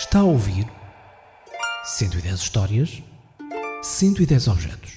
Está 0.00 0.20
a 0.20 0.24
ouvir 0.24 0.64
110 1.82 2.34
histórias, 2.36 3.02
110 3.82 4.46
objetos 4.46 4.92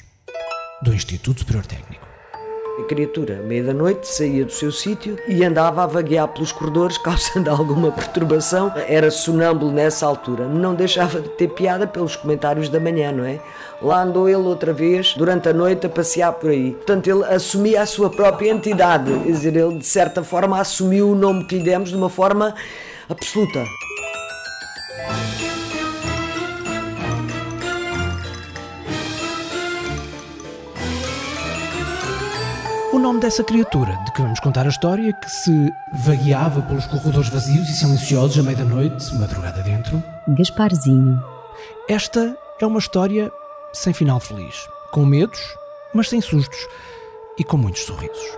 do 0.84 0.94
Instituto 0.94 1.40
Superior 1.40 1.66
Técnico. 1.66 2.08
A 2.80 2.84
criatura, 2.84 3.38
meia 3.38 3.64
da 3.64 3.74
noite, 3.74 4.08
saía 4.08 4.46
do 4.46 4.52
seu 4.52 4.72
sítio 4.72 5.18
e 5.28 5.44
andava 5.44 5.84
a 5.84 5.88
vaguear 5.88 6.28
pelos 6.28 6.52
corredores, 6.52 7.00
causando 7.02 7.50
alguma 7.50 7.92
perturbação. 7.92 8.72
Era 8.88 9.10
sonâmbulo 9.10 9.72
nessa 9.72 10.06
altura. 10.06 10.48
Não 10.48 10.76
deixava 10.76 11.20
de 11.20 11.30
ter 11.30 11.48
piada 11.48 11.88
pelos 11.88 12.16
comentários 12.16 12.70
da 12.70 12.80
manhã, 12.80 13.12
não 13.12 13.26
é? 13.26 13.40
Lá 13.82 14.04
andou 14.04 14.30
ele 14.30 14.38
outra 14.38 14.72
vez, 14.72 15.16
durante 15.16 15.50
a 15.50 15.54
noite, 15.54 15.88
a 15.88 15.90
passear 15.90 16.32
por 16.34 16.52
aí. 16.52 16.74
Portanto, 16.74 17.08
ele 17.08 17.26
assumia 17.26 17.82
a 17.82 17.88
sua 17.88 18.12
própria 18.12 18.52
entidade. 18.52 19.12
Quer 19.12 19.32
dizer, 19.32 19.56
ele, 19.56 19.80
de 19.80 19.86
certa 19.88 20.24
forma, 20.24 20.62
assumiu 20.62 21.10
o 21.10 21.16
nome 21.16 21.46
que 21.46 21.58
lhe 21.58 21.64
demos 21.64 21.90
de 21.90 21.96
uma 21.96 22.10
forma 22.10 22.54
absoluta. 23.10 23.66
Nome 33.02 33.20
dessa 33.20 33.44
criatura 33.44 33.98
de 34.06 34.12
que 34.14 34.22
vamos 34.22 34.40
contar 34.40 34.68
a 34.68 34.70
história, 34.70 35.12
que 35.12 35.30
se 35.30 35.74
vagueava 36.06 36.62
pelos 36.62 36.86
corredores 36.86 37.30
vazios 37.30 37.68
e 37.68 37.74
silenciosos 37.74 38.38
à 38.38 38.44
meia-noite, 38.44 39.16
madrugada 39.16 39.64
dentro. 39.64 40.02
Gasparzinho. 40.28 41.20
Esta 41.90 42.38
é 42.60 42.66
uma 42.66 42.78
história 42.78 43.32
sem 43.74 43.92
final 43.92 44.20
feliz, 44.20 44.56
com 44.92 45.04
medos, 45.04 45.40
mas 45.96 46.10
sem 46.10 46.22
sustos 46.22 46.60
e 47.40 47.44
com 47.44 47.58
muitos 47.58 47.82
sorrisos. 47.82 48.38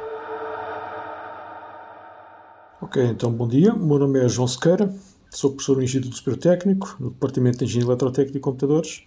Ok, 2.82 3.04
então 3.04 3.34
bom 3.34 3.50
dia. 3.50 3.74
O 3.74 3.86
meu 3.86 4.00
nome 4.00 4.24
é 4.24 4.30
João 4.30 4.48
Sequeira, 4.48 4.96
sou 5.30 5.52
professor 5.52 5.76
no 5.76 5.84
Instituto 5.84 6.16
Superior 6.16 6.40
Técnico, 6.40 6.96
no 7.02 7.10
Departamento 7.10 7.58
de 7.58 7.66
Engenharia 7.66 7.90
Eletrotécnica 7.92 8.38
e 8.38 8.42
Computadores. 8.42 9.04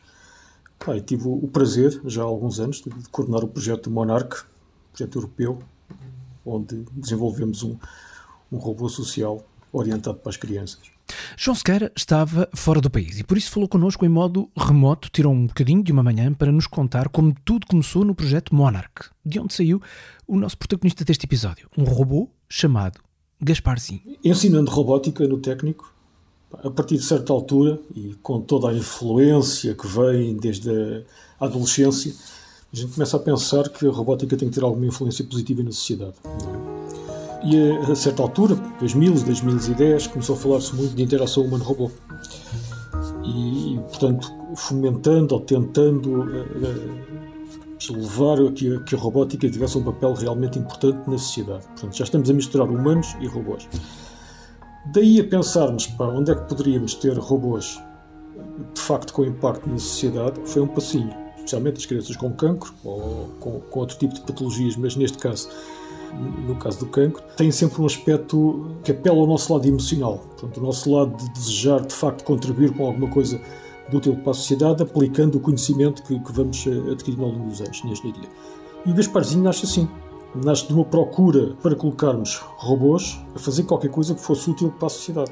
Ah, 0.87 0.97
e 0.97 1.01
tive 1.01 1.27
o 1.27 1.49
prazer, 1.49 1.99
já 2.05 2.21
há 2.21 2.27
alguns 2.27 2.61
anos, 2.61 2.83
de 2.83 3.09
coordenar 3.11 3.43
o 3.43 3.49
projeto 3.49 3.91
Monarch, 3.91 4.45
projeto 4.97 5.19
europeu, 5.19 5.59
onde 6.45 6.85
desenvolvemos 6.93 7.63
um, 7.63 7.77
um 8.51 8.57
robô 8.57 8.89
social 8.89 9.47
orientado 9.71 10.19
para 10.19 10.31
as 10.31 10.37
crianças. 10.37 10.81
João 11.37 11.55
Sequeira 11.55 11.93
estava 11.95 12.49
fora 12.55 12.81
do 12.81 12.91
país 12.91 13.21
e 13.21 13.25
por 13.25 13.37
isso 13.37 13.51
falou 13.51 13.69
connosco 13.69 14.05
em 14.05 14.09
modo 14.09 14.51
remoto, 14.57 15.09
tirou 15.11 15.33
um 15.33 15.47
bocadinho 15.47 15.83
de 15.83 15.93
uma 15.93 16.03
manhã 16.03 16.33
para 16.33 16.51
nos 16.51 16.67
contar 16.67 17.09
como 17.09 17.35
tudo 17.45 17.67
começou 17.67 18.05
no 18.05 18.15
projeto 18.15 18.55
Monarch, 18.55 19.11
de 19.25 19.39
onde 19.39 19.55
saiu 19.55 19.81
o 20.27 20.37
nosso 20.37 20.59
protagonista 20.59 21.05
deste 21.05 21.25
episódio, 21.25 21.69
um 21.77 21.85
robô 21.85 22.29
chamado 22.49 23.01
Gasparzinho. 23.41 24.01
Ensinando 24.25 24.71
robótica 24.71 25.29
no 25.29 25.39
técnico, 25.39 25.95
a 26.53 26.71
partir 26.71 26.97
de 26.97 27.05
certa 27.05 27.33
altura 27.33 27.79
e 27.95 28.15
com 28.23 28.41
toda 28.41 28.71
a 28.71 28.75
influência 28.75 29.75
que 29.75 29.87
vem 29.87 30.37
desde 30.37 30.71
a 31.39 31.45
adolescência, 31.45 32.15
a 32.77 32.79
gente 32.79 32.93
começa 32.93 33.17
a 33.17 33.21
pensar 33.21 33.71
que 33.71 33.87
a 33.87 33.91
robótica 33.91 34.37
tem 34.37 34.51
que 34.51 34.55
ter 34.55 34.63
alguma 34.63 34.85
influência 34.85 35.25
positiva 35.25 35.63
na 35.63 35.73
sociedade. 35.73 36.15
É? 37.43 37.47
E 37.47 37.71
a, 37.91 37.95
certa 37.95 38.23
altura, 38.23 38.55
2000, 38.79 39.23
2010, 39.23 40.09
começou 40.09 40.37
a 40.37 40.39
falar-se 40.39 40.75
muito 40.75 40.95
de 40.95 41.03
interação 41.03 41.45
humano-robô. 41.45 41.91
E, 43.25 43.81
portanto, 43.89 44.31
fomentando 44.55 45.35
ou 45.35 45.41
tentando 45.41 46.21
uh, 46.21 47.93
levar 47.93 48.43
a 48.43 48.53
que, 48.53 48.75
a 48.75 48.81
que 48.81 48.95
a 48.95 48.99
robótica 48.99 49.49
tivesse 49.49 49.79
um 49.79 49.83
papel 49.83 50.13
realmente 50.13 50.59
importante 50.59 51.09
na 51.09 51.17
sociedade. 51.17 51.65
Portanto, 51.69 51.97
já 51.97 52.05
estamos 52.05 52.29
a 52.29 52.35
misturar 52.35 52.69
humanos 52.69 53.17
e 53.21 53.27
robôs. 53.27 53.67
Daí 54.93 55.19
a 55.19 55.25
pensarmos 55.25 55.87
para 55.87 56.09
onde 56.09 56.31
é 56.31 56.35
que 56.35 56.47
poderíamos 56.47 56.95
ter 56.95 57.17
robôs 57.17 57.81
de 58.75 58.81
facto 58.81 59.15
com 59.15 59.25
impacto 59.25 59.67
na 59.67 59.79
sociedade, 59.79 60.39
foi 60.45 60.61
um 60.61 60.69
passinho 60.69 61.26
especialmente 61.47 61.79
as 61.79 61.87
crianças 61.87 62.17
com 62.17 62.33
cancro 62.33 62.75
ou 62.85 63.31
com, 63.39 63.61
com, 63.61 63.81
outro 63.81 63.97
tipo 63.97 64.13
de 64.15 64.21
patologias, 64.21 64.77
mas 64.77 64.97
neste 64.97 65.17
caso, 65.19 65.49
no 66.47 66.57
caso 66.57 66.81
do 66.81 66.87
cancro, 66.87 67.23
têm 67.37 67.51
sempre 67.51 67.81
um 67.81 67.87
aspecto 67.87 68.77
que 68.83 68.91
apela 68.91 69.19
ao 69.19 69.27
nosso 69.27 69.53
lado 69.53 69.67
emocional. 69.67 70.19
Portanto, 70.19 70.59
o 70.59 70.61
nosso 70.63 70.93
lado 70.93 71.17
de 71.17 71.33
desejar 71.33 71.81
de 71.81 71.95
facto 71.95 72.25
contribuir 72.25 72.75
com 72.75 72.87
alguma 72.87 73.09
coisa 73.09 73.41
de 73.89 73.97
útil 73.97 74.17
para 74.17 74.33
a 74.33 74.35
sociedade, 74.35 74.83
aplicando 74.83 75.37
o 75.37 75.41
conhecimento 75.41 76.03
que, 76.03 76.19
que 76.19 76.33
vamos 76.33 76.67
eh, 76.67 76.93
adquirindo 76.93 77.23
ao 77.23 77.31
longo 77.31 77.49
dos 77.51 77.61
anos 77.61 77.85
na 77.85 77.91
engenharia. 77.91 78.29
E 78.85 78.91
o 78.91 78.95
Gasparzinho 78.95 79.45
nasce 79.45 79.65
assim. 79.65 79.89
Nasce 80.35 80.67
de 80.67 80.75
uma 80.75 80.85
procura 80.85 81.55
para 81.63 81.75
colocarmos 81.77 82.41
robôs 82.57 83.19
a 83.35 83.39
fazer 83.39 83.63
qualquer 83.63 83.91
coisa 83.91 84.15
que 84.15 84.21
fosse 84.21 84.51
útil 84.51 84.73
para 84.77 84.87
a 84.87 84.91
sociedade. 84.91 85.31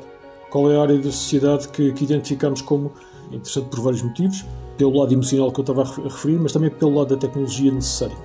Qual 0.51 0.71
é 0.71 0.77
a 0.77 0.83
área 0.83 0.97
da 0.97 1.11
sociedade 1.11 1.69
que, 1.69 1.93
que 1.93 2.05
identificamos 2.05 2.63
como 2.63 2.93
interessante 3.31 3.69
por 3.69 3.81
vários 3.81 4.03
motivos? 4.03 4.45
pelo 4.77 4.99
lado 4.99 5.13
emocional 5.13 5.53
que 5.53 5.61
eu 5.61 5.63
estava 5.63 5.83
a 5.83 6.05
referir, 6.05 6.39
mas 6.39 6.53
também 6.53 6.71
pelo 6.71 6.99
lado 6.99 7.15
da 7.15 7.17
tecnologia 7.17 7.73
necessária. 7.73 8.17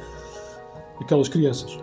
Aquelas 1.00 1.30
crianças. 1.30 1.78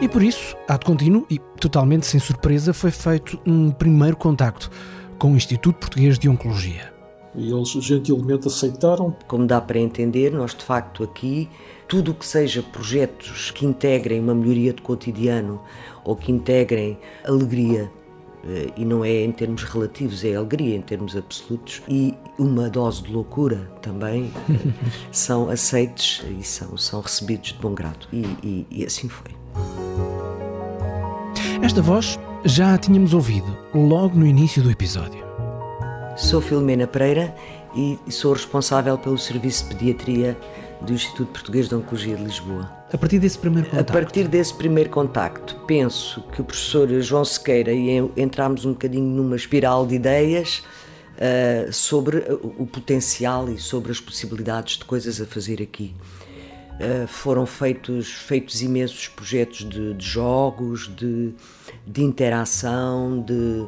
E 0.00 0.08
por 0.08 0.22
isso, 0.22 0.56
de 0.68 0.84
contínuo 0.84 1.26
e 1.28 1.38
totalmente 1.60 2.06
sem 2.06 2.20
surpresa, 2.20 2.72
foi 2.72 2.90
feito 2.90 3.38
um 3.44 3.70
primeiro 3.70 4.16
contacto 4.16 4.70
com 5.18 5.32
o 5.32 5.36
Instituto 5.36 5.78
Português 5.78 6.18
de 6.18 6.28
Oncologia. 6.28 6.92
E 7.34 7.50
eles 7.50 7.70
gentilmente 7.70 8.46
aceitaram. 8.46 9.14
Como 9.26 9.46
dá 9.46 9.60
para 9.60 9.78
entender, 9.78 10.32
nós 10.32 10.54
de 10.54 10.64
facto 10.64 11.02
aqui, 11.02 11.48
tudo 11.88 12.12
o 12.12 12.14
que 12.14 12.26
seja 12.26 12.62
projetos 12.62 13.50
que 13.50 13.66
integrem 13.66 14.20
uma 14.20 14.34
melhoria 14.34 14.72
de 14.72 14.82
cotidiano 14.82 15.60
ou 16.04 16.14
que 16.14 16.30
integrem 16.30 16.98
alegria 17.24 17.90
e 18.76 18.84
não 18.84 19.04
é 19.04 19.22
em 19.22 19.32
termos 19.32 19.62
relativos, 19.64 20.24
é 20.24 20.34
alegria 20.34 20.76
em 20.76 20.80
termos 20.80 21.16
absolutos 21.16 21.82
e 21.88 22.14
uma 22.38 22.68
dose 22.68 23.02
de 23.02 23.12
loucura 23.12 23.70
também 23.82 24.30
eh, 24.50 24.72
são 25.12 25.50
aceites 25.50 26.24
e 26.38 26.42
são, 26.42 26.76
são 26.76 27.00
recebidos 27.00 27.52
de 27.52 27.58
bom 27.58 27.74
grado. 27.74 28.06
E, 28.12 28.24
e, 28.42 28.66
e 28.70 28.84
assim 28.84 29.08
foi. 29.08 29.32
Esta 31.62 31.82
voz 31.82 32.18
já 32.44 32.74
a 32.74 32.78
tínhamos 32.78 33.12
ouvido 33.12 33.56
logo 33.74 34.16
no 34.16 34.26
início 34.26 34.62
do 34.62 34.70
episódio. 34.70 35.26
Sou 36.16 36.40
Filomena 36.40 36.86
Pereira 36.86 37.34
e 37.74 37.98
sou 38.10 38.32
responsável 38.32 38.96
pelo 38.96 39.18
Serviço 39.18 39.64
de 39.64 39.74
Pediatria 39.74 40.38
do 40.80 40.92
Instituto 40.92 41.32
Português 41.32 41.68
de 41.68 41.74
Oncologia 41.74 42.16
de 42.16 42.24
Lisboa. 42.24 42.77
A 42.90 42.96
partir 42.96 43.18
desse 43.18 43.38
primeiro 43.38 43.68
contacto? 43.68 43.90
A 43.90 43.92
partir 43.92 44.28
desse 44.28 44.54
primeiro 44.54 44.90
contacto, 44.90 45.56
penso 45.66 46.22
que 46.32 46.40
o 46.40 46.44
professor 46.44 46.88
João 47.02 47.24
Sequeira 47.24 47.70
e 47.70 47.90
eu 47.90 48.10
entramos 48.16 48.64
um 48.64 48.72
bocadinho 48.72 49.04
numa 49.04 49.36
espiral 49.36 49.86
de 49.86 49.94
ideias 49.94 50.62
uh, 51.18 51.70
sobre 51.70 52.24
o 52.40 52.66
potencial 52.66 53.50
e 53.50 53.58
sobre 53.58 53.92
as 53.92 54.00
possibilidades 54.00 54.78
de 54.78 54.86
coisas 54.86 55.20
a 55.20 55.26
fazer 55.26 55.60
aqui. 55.60 55.94
Uh, 56.80 57.06
foram 57.06 57.44
feitos, 57.44 58.08
feitos 58.08 58.62
imensos 58.62 59.06
projetos 59.08 59.68
de, 59.68 59.92
de 59.92 60.06
jogos, 60.06 60.90
de, 60.96 61.34
de 61.86 62.02
interação, 62.02 63.22
de, 63.22 63.66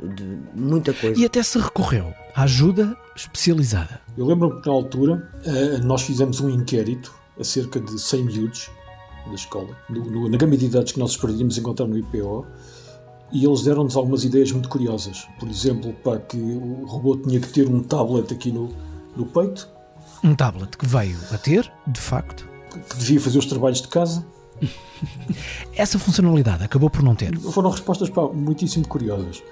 de 0.00 0.38
muita 0.54 0.94
coisa. 0.94 1.20
E 1.20 1.26
até 1.26 1.42
se 1.42 1.58
recorreu 1.58 2.14
à 2.34 2.44
ajuda 2.44 2.96
especializada. 3.14 4.00
Eu 4.16 4.24
lembro-me 4.24 4.62
que 4.62 4.66
na 4.66 4.74
altura 4.74 5.30
eh, 5.44 5.78
nós 5.82 6.02
fizemos 6.02 6.40
um 6.40 6.48
inquérito 6.48 7.12
a 7.38 7.44
cerca 7.44 7.80
de 7.80 7.98
100 7.98 8.24
miúdos 8.24 8.70
da 9.26 9.34
escola, 9.34 9.76
no, 9.88 10.04
no, 10.04 10.28
na 10.28 10.36
gama 10.36 10.56
de 10.56 10.66
idades 10.66 10.92
que 10.92 10.98
nós 10.98 11.10
esperíamos 11.12 11.58
encontrar 11.58 11.86
no 11.86 11.98
IPO, 11.98 12.46
e 13.32 13.44
eles 13.44 13.62
deram-nos 13.62 13.96
algumas 13.96 14.24
ideias 14.24 14.52
muito 14.52 14.68
curiosas. 14.68 15.26
Por 15.38 15.48
exemplo, 15.48 15.92
para 15.92 16.18
que 16.20 16.36
o 16.36 16.84
robô 16.86 17.16
tinha 17.16 17.40
que 17.40 17.48
ter 17.48 17.68
um 17.68 17.82
tablet 17.82 18.32
aqui 18.32 18.52
no, 18.52 18.68
no 19.16 19.26
peito. 19.26 19.68
Um 20.22 20.34
tablet 20.34 20.76
que 20.76 20.86
veio 20.86 21.18
a 21.32 21.38
ter, 21.38 21.70
de 21.86 22.00
facto. 22.00 22.48
Que, 22.70 22.78
que 22.78 22.96
devia 22.96 23.20
fazer 23.20 23.38
os 23.38 23.46
trabalhos 23.46 23.82
de 23.82 23.88
casa. 23.88 24.24
Essa 25.74 25.98
funcionalidade 25.98 26.62
acabou 26.62 26.88
por 26.88 27.02
não 27.02 27.14
ter. 27.14 27.36
Foram 27.38 27.70
respostas 27.70 28.08
pá, 28.08 28.28
muitíssimo 28.28 28.86
curiosas. 28.86 29.42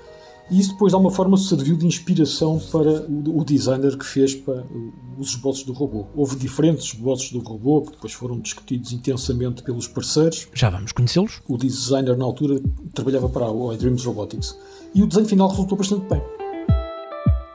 E 0.50 0.60
isso 0.60 0.72
depois, 0.72 0.90
de 0.90 0.94
alguma 0.94 1.10
forma, 1.10 1.36
serviu 1.36 1.76
de 1.76 1.86
inspiração 1.86 2.60
para 2.70 3.06
o, 3.10 3.44
designer 3.44 3.96
que 3.96 4.04
fez 4.04 4.34
para 4.34 4.64
os 5.18 5.30
esboços 5.30 5.64
do 5.64 5.72
robô. 5.72 6.06
Houve 6.14 6.36
diferentes 6.36 6.86
esboços 6.86 7.32
do 7.32 7.38
robô 7.38 7.82
que 7.82 7.92
depois 7.92 8.12
foram 8.12 8.38
discutidos 8.38 8.92
intensamente 8.92 9.62
pelos 9.62 9.88
parceiros. 9.88 10.48
Já 10.52 10.68
vamos 10.68 10.92
conhecê-los? 10.92 11.40
O 11.48 11.56
designer, 11.56 12.16
na 12.16 12.24
altura, 12.24 12.60
trabalhava 12.92 13.28
para 13.28 13.46
a 13.46 13.74
iDreams 13.74 14.04
Robotics. 14.04 14.56
E 14.94 15.02
o 15.02 15.06
desenho 15.06 15.26
final 15.26 15.48
resultou 15.48 15.78
bastante 15.78 16.06
bem. 16.08 16.22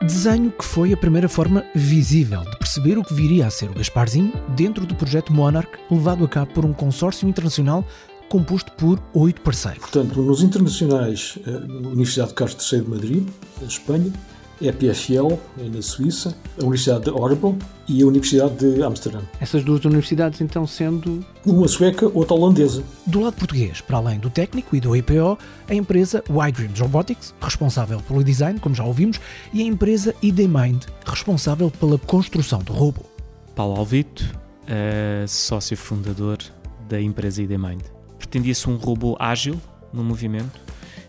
Desenho 0.02 0.50
que 0.50 0.64
foi 0.64 0.92
a 0.92 0.96
primeira 0.96 1.28
forma 1.28 1.64
visível 1.74 2.40
de 2.40 2.58
perceber 2.58 2.98
o 2.98 3.04
que 3.04 3.14
viria 3.14 3.46
a 3.46 3.50
ser 3.50 3.70
o 3.70 3.74
Gasparzinho 3.74 4.32
dentro 4.56 4.84
do 4.84 4.94
projeto 4.94 5.32
Monarch, 5.32 5.70
levado 5.90 6.24
a 6.24 6.28
cabo 6.28 6.52
por 6.52 6.64
um 6.64 6.72
consórcio 6.72 7.28
internacional 7.28 7.84
composto 8.30 8.70
por 8.72 9.02
oito 9.12 9.40
parceiros. 9.42 9.80
Portanto, 9.80 10.22
nos 10.22 10.42
internacionais, 10.42 11.36
a 11.44 11.50
eh, 11.50 11.88
Universidade 11.88 12.28
de 12.28 12.34
Carlos 12.36 12.72
III 12.72 12.80
de 12.80 12.88
Madrid, 12.88 13.28
Espanha, 13.66 14.12
EPFL, 14.60 15.36
na 15.56 15.82
Suíça, 15.82 16.36
a 16.56 16.60
Universidade 16.60 17.04
de 17.04 17.10
Orebro 17.10 17.58
e 17.88 18.02
a 18.02 18.06
Universidade 18.06 18.54
de 18.56 18.82
Amsterdã. 18.82 19.20
Essas 19.40 19.64
duas 19.64 19.84
universidades, 19.84 20.40
então, 20.40 20.66
sendo. 20.66 21.24
Uma 21.44 21.66
sueca, 21.66 22.06
outra 22.14 22.34
holandesa. 22.34 22.84
Do 23.06 23.20
lado 23.20 23.34
português, 23.34 23.80
para 23.80 23.96
além 23.96 24.20
do 24.20 24.30
técnico 24.30 24.76
e 24.76 24.80
do 24.80 24.94
IPO, 24.94 25.36
a 25.68 25.74
empresa 25.74 26.22
Wide 26.30 26.52
Dreams 26.52 26.78
Robotics, 26.78 27.34
responsável 27.40 28.00
pelo 28.06 28.22
design, 28.22 28.60
como 28.60 28.74
já 28.74 28.84
ouvimos, 28.84 29.18
e 29.52 29.60
a 29.60 29.64
empresa 29.64 30.14
IDMind, 30.22 30.84
responsável 31.04 31.70
pela 31.70 31.98
construção 31.98 32.60
do 32.60 32.72
robô. 32.72 33.02
Paulo 33.56 33.76
Alvito, 33.76 34.24
uh, 34.64 35.26
sócio 35.26 35.76
fundador 35.76 36.38
da 36.88 37.00
empresa 37.00 37.42
IDMind. 37.42 37.99
Pretendia-se 38.20 38.68
um 38.68 38.76
robô 38.76 39.16
ágil 39.18 39.58
no 39.92 40.04
movimento, 40.04 40.60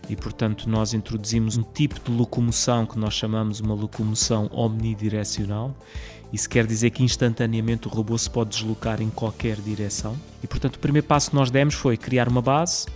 e, 0.08 0.16
portanto, 0.16 0.68
nós 0.68 0.94
introduzimos 0.94 1.58
um 1.58 1.62
tipo 1.62 2.00
de 2.00 2.10
locomoção 2.10 2.86
que 2.86 2.98
nós 2.98 3.12
chamamos 3.12 3.60
uma 3.60 3.74
locomoção 3.74 4.50
omnidirecional. 4.50 5.76
Isso 6.32 6.48
quer 6.48 6.66
dizer 6.66 6.90
que 6.90 7.04
instantaneamente 7.04 7.86
o 7.86 7.90
robô 7.90 8.16
se 8.16 8.28
pode 8.28 8.50
deslocar 8.50 9.02
em 9.02 9.10
qualquer 9.10 9.56
direção. 9.60 10.18
E, 10.42 10.46
portanto, 10.46 10.76
o 10.76 10.78
primeiro 10.78 11.06
passo 11.06 11.30
que 11.30 11.36
nós 11.36 11.50
demos 11.50 11.74
foi 11.74 11.98
criar 11.98 12.28
uma 12.28 12.40
base 12.40 12.86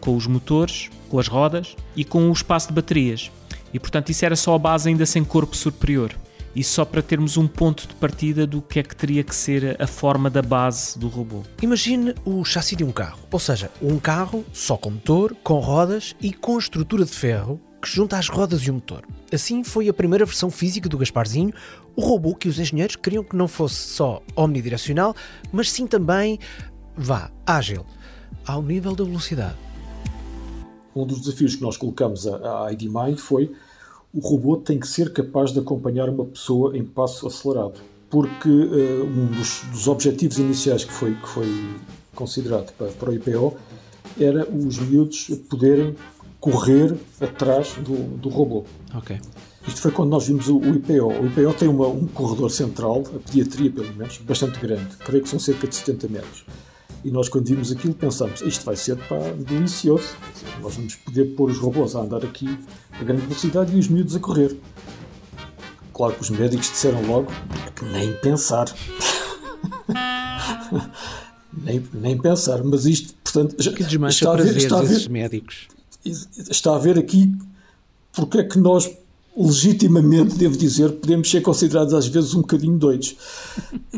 com 0.00 0.14
os 0.14 0.26
motores, 0.26 0.90
com 1.08 1.18
as 1.18 1.26
rodas 1.26 1.74
e 1.96 2.04
com 2.04 2.28
o 2.28 2.32
espaço 2.32 2.68
de 2.68 2.74
baterias. 2.74 3.32
E, 3.72 3.80
portanto, 3.80 4.10
isso 4.10 4.24
era 4.24 4.36
só 4.36 4.54
a 4.54 4.58
base 4.58 4.90
ainda 4.90 5.06
sem 5.06 5.24
corpo 5.24 5.56
superior 5.56 6.14
e 6.54 6.62
só 6.62 6.84
para 6.84 7.02
termos 7.02 7.36
um 7.36 7.46
ponto 7.46 7.86
de 7.86 7.94
partida 7.94 8.46
do 8.46 8.60
que 8.60 8.80
é 8.80 8.82
que 8.82 8.94
teria 8.94 9.24
que 9.24 9.34
ser 9.34 9.80
a 9.80 9.86
forma 9.86 10.28
da 10.28 10.42
base 10.42 10.98
do 10.98 11.08
robô. 11.08 11.42
Imagine 11.62 12.14
o 12.24 12.44
chassi 12.44 12.76
de 12.76 12.84
um 12.84 12.92
carro, 12.92 13.20
ou 13.30 13.38
seja, 13.38 13.70
um 13.80 13.98
carro 13.98 14.44
só 14.52 14.76
com 14.76 14.90
motor, 14.90 15.34
com 15.42 15.58
rodas 15.58 16.14
e 16.20 16.32
com 16.32 16.58
estrutura 16.58 17.04
de 17.04 17.12
ferro 17.12 17.60
que 17.80 17.88
junta 17.88 18.16
as 18.16 18.28
rodas 18.28 18.62
e 18.62 18.70
o 18.70 18.74
motor. 18.74 19.04
Assim 19.32 19.64
foi 19.64 19.88
a 19.88 19.92
primeira 19.92 20.24
versão 20.24 20.50
física 20.50 20.88
do 20.88 20.96
Gasparzinho, 20.96 21.52
o 21.96 22.00
robô 22.00 22.34
que 22.34 22.48
os 22.48 22.58
engenheiros 22.58 22.94
queriam 22.94 23.24
que 23.24 23.34
não 23.34 23.48
fosse 23.48 23.74
só 23.74 24.22
omnidirecional, 24.36 25.16
mas 25.50 25.70
sim 25.70 25.86
também, 25.86 26.38
vá, 26.96 27.30
ágil, 27.44 27.84
ao 28.46 28.62
nível 28.62 28.94
da 28.94 29.02
velocidade. 29.02 29.56
Um 30.94 31.06
dos 31.06 31.22
desafios 31.22 31.56
que 31.56 31.62
nós 31.62 31.76
colocamos 31.76 32.26
à 32.26 32.70
ID 32.70 32.82
Mind 32.82 33.18
foi 33.18 33.50
o 34.14 34.20
robô 34.20 34.56
tem 34.56 34.78
que 34.78 34.86
ser 34.86 35.12
capaz 35.12 35.52
de 35.52 35.58
acompanhar 35.58 36.08
uma 36.08 36.24
pessoa 36.24 36.76
em 36.76 36.84
passo 36.84 37.26
acelerado. 37.26 37.80
Porque 38.10 38.48
uh, 38.48 39.04
um 39.04 39.26
dos, 39.26 39.62
dos, 39.70 39.88
objetivos 39.88 40.38
iniciais 40.38 40.84
que 40.84 40.92
foi, 40.92 41.14
que 41.14 41.28
foi 41.28 41.48
considerado 42.14 42.72
para, 42.72 42.88
para 42.88 43.10
o 43.10 43.14
IPO 43.14 43.56
era 44.20 44.46
os 44.46 44.78
miúdos 44.78 45.30
poderem 45.48 45.96
correr 46.38 46.94
atrás 47.20 47.74
do, 47.76 48.18
do 48.18 48.28
robô. 48.28 48.64
Ok. 48.94 49.18
Isto 49.66 49.80
foi 49.80 49.92
quando 49.92 50.10
nós 50.10 50.26
vimos 50.26 50.48
o, 50.48 50.58
o 50.58 50.74
IPO. 50.74 51.06
O 51.06 51.26
IPO 51.26 51.54
tem 51.54 51.68
uma, 51.68 51.86
um 51.86 52.06
corredor 52.06 52.50
central, 52.50 53.02
a 53.14 53.18
pediatria 53.18 53.70
pelo 53.70 53.94
menos, 53.94 54.18
bastante 54.18 54.58
grande. 54.60 54.96
Creio 54.98 55.22
que 55.22 55.28
são 55.28 55.38
cerca 55.38 55.66
de 55.66 55.74
70 55.74 56.08
metros. 56.08 56.44
E 57.04 57.10
nós, 57.10 57.28
quando 57.28 57.46
vimos 57.46 57.72
aquilo, 57.72 57.94
pensámos: 57.94 58.40
isto 58.42 58.64
vai 58.64 58.76
ser 58.76 58.96
pá, 58.96 59.16
delicioso. 59.36 60.14
Nós 60.60 60.74
vamos 60.76 60.94
poder 60.96 61.24
pôr 61.36 61.50
os 61.50 61.58
robôs 61.58 61.96
a 61.96 62.00
andar 62.00 62.24
aqui 62.24 62.58
a 62.92 63.04
grande 63.04 63.22
velocidade 63.22 63.74
e 63.74 63.78
os 63.78 63.88
miúdos 63.88 64.14
a 64.14 64.20
correr. 64.20 64.56
Claro 65.92 66.14
que 66.14 66.22
os 66.22 66.30
médicos 66.30 66.70
disseram 66.70 67.04
logo 67.06 67.30
que 67.74 67.84
nem 67.86 68.12
pensar. 68.14 68.66
nem, 71.52 71.84
nem 71.92 72.18
pensar. 72.18 72.62
Mas 72.62 72.86
isto, 72.86 73.14
portanto, 73.22 73.56
que 73.56 73.82
está 74.08 74.32
a 74.32 74.36
ver, 74.36 74.56
está 74.56 74.78
a 74.78 74.82
ver, 74.82 75.08
médicos. 75.10 75.68
Está 76.04 76.74
a 76.76 76.78
ver 76.78 76.98
aqui 76.98 77.32
porque 78.12 78.38
é 78.38 78.44
que 78.44 78.58
nós 78.58 78.90
legitimamente, 79.36 80.36
devo 80.36 80.56
dizer, 80.56 80.92
podemos 80.92 81.30
ser 81.30 81.40
considerados 81.40 81.94
às 81.94 82.06
vezes 82.06 82.34
um 82.34 82.42
bocadinho 82.42 82.76
doidos. 82.76 83.16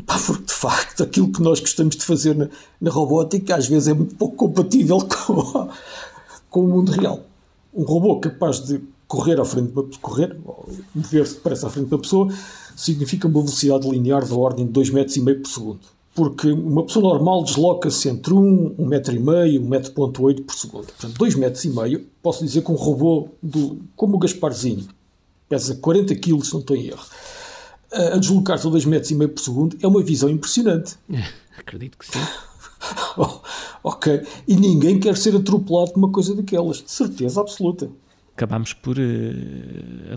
Pá, 0.06 0.18
porque 0.18 0.44
de 0.44 0.52
facto 0.52 1.02
aquilo 1.02 1.32
que 1.32 1.42
nós 1.42 1.60
gostamos 1.60 1.96
de 1.96 2.04
fazer 2.04 2.36
na, 2.36 2.48
na 2.80 2.90
robótica 2.90 3.56
às 3.56 3.66
vezes 3.66 3.88
é 3.88 3.94
muito 3.94 4.14
pouco 4.14 4.36
compatível 4.36 4.98
com, 5.26 5.68
com 6.48 6.64
o 6.64 6.68
mundo 6.68 6.92
real. 6.92 7.20
Um 7.72 7.82
robô 7.82 8.20
capaz 8.20 8.60
de 8.60 8.80
correr 9.08 9.40
à 9.40 9.44
frente 9.44 9.72
de 9.72 9.78
uma 9.78 9.88
correr, 10.00 10.36
mover-se 10.94 11.34
depressa 11.34 11.66
à 11.66 11.70
frente 11.70 11.88
de 11.88 11.94
uma 11.94 12.00
pessoa, 12.00 12.28
significa 12.76 13.26
uma 13.26 13.40
velocidade 13.40 13.88
linear 13.88 14.26
da 14.26 14.34
ordem 14.34 14.66
de 14.66 14.72
2,5 14.72 14.92
metros 14.92 15.16
e 15.16 15.20
meio 15.20 15.40
por 15.40 15.48
segundo. 15.48 15.80
Porque 16.14 16.50
uma 16.52 16.84
pessoa 16.84 17.12
normal 17.12 17.42
desloca-se 17.42 18.08
entre 18.08 18.32
1, 18.32 18.76
1 18.78 18.86
metro 18.86 19.14
e 19.14 19.18
meio, 19.18 19.60
1 19.62 19.68
metro 19.68 19.92
ponto 19.92 20.22
8 20.22 20.42
por 20.44 20.54
segundo. 20.54 20.86
Portanto, 20.86 21.18
2 21.18 21.34
metros 21.34 21.64
e 21.64 21.70
meio, 21.70 22.06
posso 22.22 22.44
dizer 22.44 22.62
que 22.62 22.70
um 22.70 22.76
robô 22.76 23.28
do, 23.42 23.80
como 23.96 24.14
o 24.14 24.18
Gasparzinho, 24.18 24.86
pesa 25.48 25.74
40 25.76 26.14
kg, 26.16 26.44
se 26.44 26.52
não 26.52 26.60
estou 26.60 26.76
em 26.76 26.86
erro, 26.88 27.04
a 27.92 28.18
deslocar-se 28.18 28.66
a 28.66 28.70
2 28.70 28.84
metros 28.86 29.10
e 29.10 29.14
meio 29.14 29.30
por 29.30 29.40
segundo, 29.40 29.76
é 29.80 29.86
uma 29.86 30.02
visão 30.02 30.28
impressionante. 30.28 30.96
Acredito 31.56 31.96
que 31.98 32.06
sim. 32.06 32.18
oh, 33.16 33.40
ok. 33.82 34.26
E 34.46 34.56
ninguém 34.56 34.98
quer 34.98 35.16
ser 35.16 35.36
atropelado 35.36 35.92
por 35.92 35.98
uma 35.98 36.10
coisa 36.10 36.34
daquelas, 36.34 36.78
de 36.82 36.90
certeza 36.90 37.40
absoluta. 37.40 37.88
Acabámos 38.36 38.72
por 38.72 38.98
uh, 38.98 39.02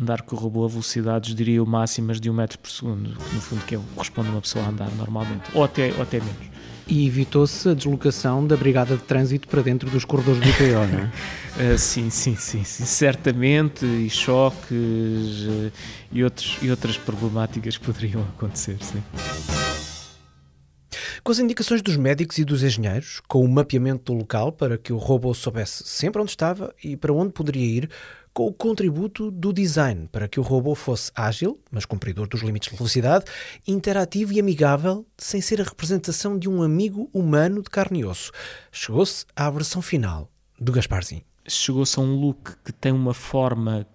andar 0.02 0.24
com 0.24 0.36
o 0.36 0.40
robô 0.40 0.66
a 0.66 0.68
velocidades, 0.68 1.36
diria 1.36 1.58
eu, 1.58 1.66
máximas 1.66 2.20
de 2.20 2.30
1 2.30 2.34
metro 2.34 2.58
por 2.60 2.70
segundo, 2.70 3.12
que 3.12 3.36
no 3.36 3.42
fundo 3.42 3.66
que 3.66 3.76
é, 3.76 3.80
corresponde 3.94 4.30
a 4.30 4.32
uma 4.32 4.42
pessoa 4.42 4.66
a 4.66 4.70
andar 4.70 4.90
normalmente, 4.96 5.52
ou 5.54 5.64
até, 5.64 5.94
ou 5.94 6.02
até 6.02 6.20
menos 6.20 6.58
e 6.88 7.06
evitou-se 7.06 7.70
a 7.70 7.74
deslocação 7.74 8.46
da 8.46 8.56
Brigada 8.56 8.96
de 8.96 9.04
Trânsito 9.04 9.48
para 9.48 9.62
dentro 9.62 9.90
dos 9.90 10.06
corredores 10.06 10.40
do 10.40 10.50
IPO, 10.50 10.88
não 10.92 11.00
é? 11.00 11.74
uh, 11.74 11.78
sim, 11.78 12.10
sim, 12.10 12.36
sim, 12.36 12.64
sim, 12.64 12.86
certamente, 12.86 13.86
e 13.86 14.10
choques 14.10 14.72
uh, 14.72 15.72
e, 16.12 16.24
outros, 16.24 16.58
e 16.62 16.72
outras 16.72 16.98
problemáticas 16.98 17.78
poderiam 17.78 18.22
acontecer, 18.22 18.78
sim. 18.82 19.04
Com 21.28 21.34
as 21.34 21.40
indicações 21.40 21.82
dos 21.82 21.98
médicos 21.98 22.38
e 22.38 22.46
dos 22.46 22.64
engenheiros, 22.64 23.20
com 23.28 23.44
o 23.44 23.48
mapeamento 23.50 24.14
do 24.14 24.18
local 24.18 24.50
para 24.50 24.78
que 24.78 24.94
o 24.94 24.98
robô 24.98 25.34
soubesse 25.34 25.84
sempre 25.86 26.22
onde 26.22 26.32
estava 26.32 26.74
e 26.82 26.96
para 26.96 27.12
onde 27.12 27.34
poderia 27.34 27.66
ir, 27.66 27.90
com 28.34 28.48
o 28.48 28.54
contributo 28.54 29.30
do 29.30 29.52
design 29.52 30.08
para 30.10 30.30
que 30.30 30.40
o 30.40 30.42
robô 30.42 30.74
fosse 30.74 31.12
ágil, 31.14 31.60
mas 31.70 31.84
cumpridor 31.84 32.30
dos 32.30 32.44
limites 32.44 32.72
de 32.72 32.78
velocidade, 32.78 33.26
interativo 33.68 34.32
e 34.32 34.40
amigável, 34.40 35.06
sem 35.18 35.42
ser 35.42 35.60
a 35.60 35.66
representação 35.66 36.40
de 36.40 36.48
um 36.48 36.64
amigo 36.64 37.10
humano 37.14 37.62
de 37.62 37.70
carne 37.70 38.00
e 38.00 38.06
osso. 38.06 38.32
Chegou-se 38.72 39.26
à 39.36 39.50
versão 39.50 39.82
final 39.82 40.32
do 40.58 40.72
Gasparzinho. 40.72 41.24
Chegou-se 41.46 42.00
a 42.00 42.02
um 42.02 42.16
look 42.16 42.54
que 42.64 42.72
tem 42.72 42.94
uma 42.94 43.14
forma 43.14 43.86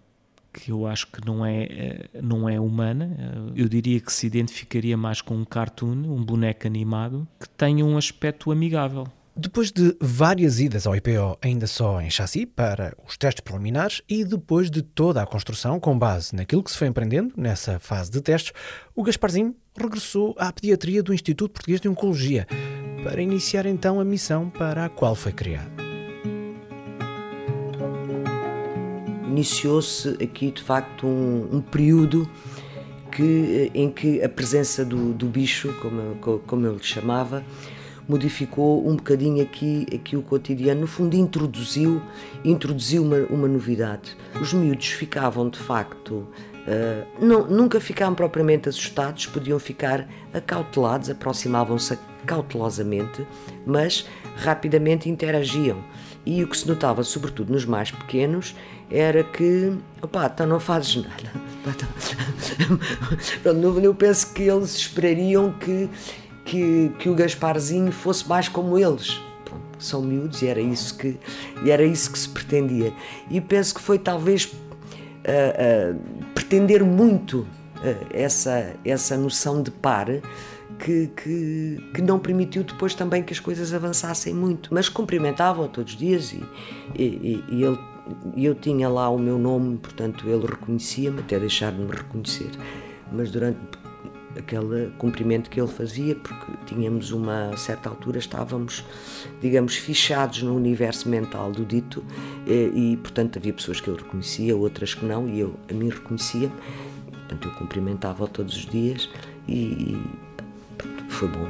que 0.53 0.71
eu 0.71 0.87
acho 0.87 1.07
que 1.07 1.25
não 1.25 1.45
é, 1.45 1.63
eh, 1.65 2.09
não 2.23 2.49
é 2.49 2.61
humana. 2.61 3.53
Eu 3.57 3.69
diria 3.69 4.01
que 4.01 4.13
se 4.13 4.27
identificaria 4.27 4.97
mais 4.97 5.21
com 5.21 5.35
um 5.35 5.45
cartoon, 5.45 5.93
um 5.93 6.23
boneco 6.23 6.67
animado, 6.67 7.27
que 7.41 7.49
tenha 7.49 7.85
um 7.85 7.97
aspecto 7.97 8.53
amigável. 8.53 9.07
Depois 9.35 9.73
de 9.73 9.97
várias 9.99 10.61
idas 10.61 10.87
ao 10.87 10.95
IPO 10.95 11.39
ainda 11.41 11.67
só 11.67 12.03
em 12.03 12.11
chassi 12.11 12.45
para 12.45 12.95
os 13.09 13.17
testes 13.17 13.41
preliminares 13.41 14.03
e 14.07 14.25
depois 14.25 14.71
de 14.71 14.83
toda 14.83 15.23
a 15.23 15.27
construção 15.27 15.81
com 15.81 15.99
base 15.99 16.37
naquilo 16.37 16.63
que 16.63 16.71
se 16.71 16.77
foi 16.77 16.89
empreendendo 16.89 17.33
nessa 17.35 17.79
fase 17.79 18.11
de 18.11 18.21
testes, 18.21 18.53
o 18.95 19.03
Gasparzinho 19.03 19.57
regressou 19.75 20.35
à 20.39 20.53
pediatria 20.53 21.03
do 21.03 21.15
Instituto 21.15 21.53
Português 21.53 21.81
de 21.81 21.89
Oncologia 21.89 22.47
para 23.03 23.23
iniciar 23.23 23.65
então 23.65 23.99
a 23.99 24.05
missão 24.05 24.51
para 24.51 24.85
a 24.85 24.89
qual 24.91 25.15
foi 25.15 25.33
criado. 25.33 25.82
Iniciou-se 29.33 30.11
aqui 30.23 30.51
de 30.51 30.63
facto 30.63 31.07
um, 31.07 31.49
um 31.51 31.61
período 31.63 32.29
que, 33.11 33.71
em 33.75 33.91
que 33.91 34.23
a 34.23 34.29
presença 34.29 34.85
do, 34.85 35.15
do 35.15 35.27
bicho, 35.27 35.75
como, 35.81 36.41
como 36.47 36.67
eu 36.67 36.75
lhe 36.75 36.83
chamava, 36.83 37.43
modificou 38.07 38.87
um 38.87 38.95
bocadinho 38.95 39.43
aqui, 39.43 39.87
aqui 39.95 40.17
o 40.19 40.23
cotidiano. 40.23 40.83
No 40.83 40.87
fundo, 40.87 41.17
introduziu, 41.17 42.03
introduziu 42.45 43.03
uma, 43.03 43.17
uma 43.31 43.49
novidade. 43.49 44.15
Os 44.39 44.53
miúdos 44.53 44.89
ficavam, 44.89 45.49
de 45.49 45.59
facto, 45.59 46.27
Uh, 46.63 47.05
não, 47.19 47.45
nunca 47.49 47.81
ficavam 47.81 48.15
propriamente 48.15 48.69
assustados, 48.69 49.27
podiam 49.27 49.59
ficar 49.59 50.09
acautelados, 50.33 51.11
aproximavam-se 51.11 51.99
cautelosamente, 52.25 53.27
mas 53.67 54.07
rapidamente 54.37 55.09
interagiam. 55.09 55.83
E 56.25 56.43
o 56.43 56.49
que 56.49 56.57
se 56.57 56.69
notava, 56.69 57.03
sobretudo 57.03 57.53
nos 57.53 57.65
mais 57.65 57.91
pequenos, 57.91 58.55
era 58.91 59.25
que, 59.25 59.77
opá, 60.01 60.31
então 60.33 60.47
não 60.47 60.61
fazes 60.61 60.97
nada. 60.97 61.33
Eu 63.83 63.95
penso 63.95 64.33
que 64.33 64.43
eles 64.43 64.77
esperariam 64.77 65.53
que 65.53 65.89
que, 66.45 66.93
que 66.99 67.09
o 67.09 67.15
Gasparzinho 67.15 67.93
fosse 67.93 68.29
mais 68.29 68.49
como 68.49 68.79
eles. 68.79 69.21
Pronto, 69.45 69.63
são 69.79 70.03
miúdos 70.03 70.43
e 70.43 70.47
era 70.47 70.61
isso 70.61 70.97
que, 70.97 71.19
e 71.65 71.71
era 71.71 71.85
isso 71.85 72.11
que 72.11 72.19
se 72.19 72.29
pretendia. 72.29 72.93
E 73.31 73.41
penso 73.41 73.75
que 73.75 73.81
foi 73.81 73.99
talvez 73.99 74.45
uh, 74.45 75.95
uh, 75.95 76.01
pretender 76.35 76.85
muito 76.85 77.41
uh, 77.41 77.47
essa, 78.13 78.75
essa 78.85 79.17
noção 79.17 79.63
de 79.63 79.71
par 79.71 80.09
que, 80.83 81.07
que, 81.17 81.91
que, 81.95 82.03
não 82.03 82.19
permitiu 82.19 82.65
depois 82.65 82.93
também 82.95 83.23
que 83.23 83.33
as 83.33 83.39
coisas 83.39 83.73
avançassem 83.73 84.35
muito. 84.35 84.75
Mas 84.75 84.89
cumprimentavam 84.89 85.69
todos 85.69 85.93
os 85.93 85.99
dias 85.99 86.33
e, 86.33 86.43
e, 86.97 87.45
e 87.49 87.63
ele 87.63 87.79
eu 88.37 88.53
tinha 88.53 88.89
lá 88.89 89.09
o 89.09 89.17
meu 89.17 89.39
nome, 89.39 89.79
portanto 89.79 90.29
ele 90.29 90.45
reconhecia-me, 90.45 91.21
até 91.21 91.39
deixar 91.39 91.71
de 91.71 91.79
me 91.79 91.93
reconhecer. 91.93 92.51
Mas 93.13 93.31
durante 93.31 93.61
aquele 94.37 94.91
cumprimento 94.99 95.49
que 95.49 95.61
ele 95.61 95.71
fazia, 95.71 96.17
porque 96.17 96.53
tínhamos 96.67 97.13
uma 97.13 97.57
certa 97.57 97.89
altura, 97.89 98.19
estávamos, 98.19 98.85
digamos, 99.41 99.77
fichados 99.77 100.43
no 100.43 100.57
universo 100.57 101.09
mental 101.09 101.53
do 101.53 101.65
dito 101.65 102.05
e, 102.45 102.93
e 102.93 102.97
portanto, 102.97 103.39
havia 103.39 103.53
pessoas 103.53 103.81
que 103.81 103.89
ele 103.89 103.99
reconhecia, 103.99 104.57
outras 104.57 104.95
que 104.95 105.05
não, 105.05 105.29
e 105.29 105.39
eu 105.39 105.55
a 105.71 105.75
mim 105.75 105.91
reconhecia, 105.91 106.51
portanto, 107.13 107.49
eu 107.49 107.55
cumprimentava-o 107.55 108.27
todos 108.27 108.57
os 108.57 108.67
dias 108.67 109.09
e, 109.47 109.97
foi 111.23 111.29
bom. 111.29 111.49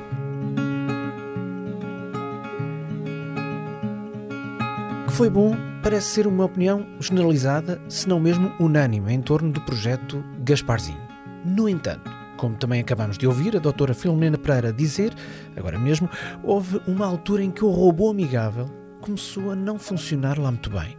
Que 5.06 5.12
foi 5.12 5.30
bom 5.30 5.56
parece 5.82 6.08
ser 6.08 6.26
uma 6.26 6.44
opinião 6.44 6.86
generalizada, 7.00 7.80
se 7.88 8.08
não 8.08 8.20
mesmo 8.20 8.52
unânime, 8.60 9.12
em 9.12 9.20
torno 9.20 9.50
do 9.50 9.60
projeto 9.62 10.22
Gasparzinho. 10.40 11.00
No 11.44 11.68
entanto, 11.68 12.10
como 12.36 12.54
também 12.54 12.80
acabamos 12.80 13.16
de 13.16 13.26
ouvir 13.26 13.56
a 13.56 13.60
doutora 13.60 13.94
Filomena 13.94 14.36
Pereira 14.36 14.72
dizer, 14.72 15.14
agora 15.56 15.78
mesmo, 15.78 16.08
houve 16.42 16.80
uma 16.86 17.06
altura 17.06 17.42
em 17.42 17.50
que 17.50 17.64
o 17.64 17.70
robô 17.70 18.10
amigável 18.10 18.66
começou 19.00 19.50
a 19.50 19.56
não 19.56 19.78
funcionar 19.78 20.38
lá 20.38 20.50
muito 20.50 20.70
bem. 20.70 20.96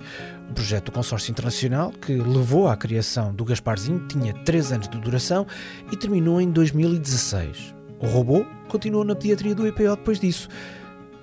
O 0.50 0.53
projeto 0.53 0.86
do 0.86 0.92
Consórcio 0.92 1.32
Internacional, 1.32 1.92
que 1.92 2.13
levou 2.13 2.68
à 2.68 2.75
criação 2.75 3.34
do 3.34 3.46
Gasparzinho, 3.46 4.06
tinha 4.08 4.34
3 4.34 4.72
anos 4.74 4.89
de 4.89 5.00
duração 5.00 5.46
e 5.92 5.96
terminou 5.96 6.42
em 6.42 6.51
2016. 6.51 7.83
O 8.00 8.06
robô 8.06 8.46
continuou 8.68 9.04
na 9.04 9.16
pediatria 9.16 9.56
do 9.56 9.68
IPO 9.68 9.96
depois 9.96 10.20
disso, 10.20 10.50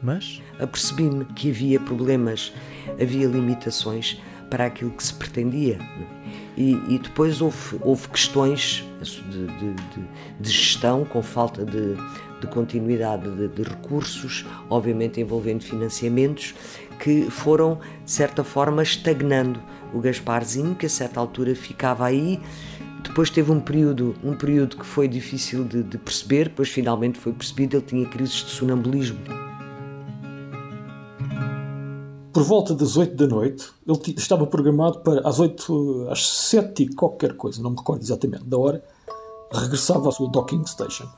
mas... 0.03 0.41
Apercebi-me 0.59 1.25
que 1.25 1.51
havia 1.51 1.81
problemas, 1.81 2.53
havia 3.01 3.27
limitações 3.27 4.21
para 4.51 4.67
aquilo 4.67 4.91
que 4.91 5.03
se 5.03 5.15
pretendia. 5.15 5.79
E, 6.57 6.73
e 6.89 6.99
depois 6.99 7.41
houve, 7.41 7.79
houve 7.81 8.09
questões 8.09 8.85
de, 9.01 9.47
de, 9.47 9.75
de, 10.41 10.51
gestão, 10.51 11.05
com 11.05 11.23
falta 11.23 11.65
de, 11.65 11.95
de 12.41 12.47
continuidade 12.49 13.49
de, 13.49 13.63
recursos, 13.63 14.45
obviamente 14.69 15.21
envolvendo 15.21 15.63
financiamentos, 15.63 16.55
que 16.99 17.31
foram, 17.31 17.79
de 18.05 18.11
certa 18.11 18.45
forma, 18.45 18.83
estagnando. 18.83 19.63
O 19.95 20.01
Gasparzinho, 20.01 20.75
que 20.75 20.87
a 20.87 20.91
certa 20.91 21.19
altura 21.19 21.55
ficava 21.55 22.05
aí, 22.07 22.41
depois 23.09 23.31
teve 23.31 23.51
um 23.51 23.61
período, 23.61 24.15
um 24.23 24.37
período 24.37 24.77
que 24.77 24.87
foi 24.87 25.09
difícil 25.09 25.65
de, 25.65 25.83
de 25.83 25.99
perceber, 25.99 26.49
depois 26.49 26.69
finalmente 26.69 27.19
foi 27.19 27.33
percebido, 27.33 27.77
ele 27.77 27.87
tinha 27.87 28.07
crises 28.07 28.37
de 28.37 28.51
sonambulismo. 28.51 29.19
Por 32.33 32.45
volta 32.45 32.75
das 32.75 32.97
8 32.97 33.17
da 33.17 33.27
noite, 33.27 33.69
ele 33.87 34.15
estava 34.17 34.47
programado 34.47 35.01
para 35.01 35.27
às 35.29 35.41
8, 35.41 36.09
às 36.11 36.27
7 36.29 36.85
e 36.85 36.95
qualquer 36.95 37.37
coisa, 37.37 37.63
não 37.63 37.71
me 37.71 37.77
recordo 37.77 38.03
exatamente 38.03 38.45
da 38.45 38.57
hora, 38.57 38.85
regressava 39.53 40.09
à 40.09 40.13
sua 40.13 40.29
docking 40.29 40.65
station. 40.67 41.09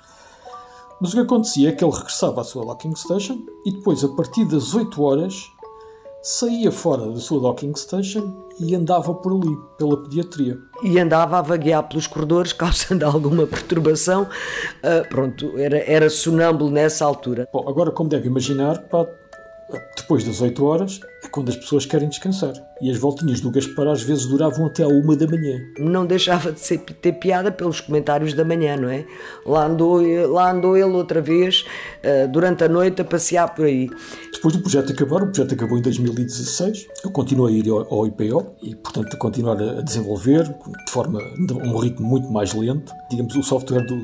Mas 1.01 1.11
o 1.11 1.15
que 1.15 1.21
acontecia 1.21 1.69
é 1.69 1.73
que 1.73 1.85
ele 1.85 1.93
regressava 1.93 2.41
à 2.41 2.45
sua 2.45 2.65
docking 2.65 2.95
station 2.95 3.45
e 3.67 3.73
depois, 3.73 4.03
a 4.05 4.09
partir 4.09 4.45
das 4.47 4.75
8 4.75 5.03
horas, 5.03 5.51
saía 6.23 6.71
fora 6.71 7.11
da 7.11 7.19
sua 7.19 7.41
docking 7.41 7.75
station 7.75 8.33
e 8.61 8.75
andava 8.75 9.13
por 9.13 9.33
ali, 9.33 9.57
pela 9.77 10.01
pediatria. 10.03 10.59
E 10.83 10.99
andava 10.99 11.39
a 11.39 11.43
vaguear 11.43 11.83
pelos 11.89 12.07
corredores, 12.07 12.53
causando 12.55 13.05
alguma 13.05 13.47
perturbação. 13.47 14.23
Uh, 14.23 15.09
pronto, 15.09 15.59
era, 15.59 15.79
era 15.79 16.09
sonâmbulo 16.09 16.71
nessa 16.71 17.05
altura. 17.05 17.49
Bom, 17.53 17.69
agora, 17.69 17.91
como 17.91 18.09
deve 18.09 18.29
imaginar, 18.29 18.79
pá, 18.83 19.07
depois 19.97 20.23
das 20.25 20.41
8 20.41 20.65
horas 20.65 21.01
quando 21.33 21.49
as 21.49 21.57
pessoas 21.57 21.87
querem 21.87 22.09
descansar. 22.09 22.53
E 22.81 22.91
as 22.91 22.99
voltinhas 22.99 23.41
do 23.41 23.51
Gaspar 23.51 23.89
às 23.89 24.03
vezes 24.03 24.27
duravam 24.27 24.67
até 24.67 24.83
à 24.83 24.89
uma 24.89 25.17
da 25.17 25.27
manhã. 25.27 25.59
Não 25.79 26.05
deixava 26.05 26.53
de 26.53 26.61
ser, 26.61 26.79
ter 26.79 27.13
piada 27.15 27.51
pelos 27.51 27.81
comentários 27.81 28.35
da 28.35 28.45
manhã, 28.45 28.77
não 28.77 28.89
é? 28.89 29.05
Lá 29.47 29.67
andou, 29.67 30.01
lá 30.29 30.53
andou 30.53 30.77
ele 30.77 30.93
outra 30.93 31.21
vez, 31.21 31.65
uh, 32.05 32.29
durante 32.29 32.65
a 32.65 32.69
noite, 32.69 33.01
a 33.01 33.05
passear 33.05 33.55
por 33.55 33.65
aí. 33.65 33.89
Depois 34.33 34.55
do 34.55 34.61
projeto 34.61 34.93
acabar, 34.93 35.23
o 35.23 35.27
projeto 35.27 35.55
acabou 35.55 35.79
em 35.79 35.83
2016, 35.83 36.87
eu 37.05 37.11
continuo 37.11 37.47
a 37.47 37.53
ir 37.53 37.69
ao, 37.69 37.93
ao 37.93 38.07
IPO 38.07 38.57
e, 38.63 38.75
portanto, 38.75 39.15
a 39.15 39.17
continuar 39.17 39.61
a 39.61 39.81
desenvolver 39.81 40.43
de 40.43 40.93
forma, 40.93 41.21
a 41.21 41.55
um 41.67 41.77
ritmo 41.79 42.07
muito 42.07 42.31
mais 42.31 42.53
lento, 42.53 42.93
digamos, 43.11 43.35
o 43.35 43.43
software 43.43 43.87
do, 43.87 43.97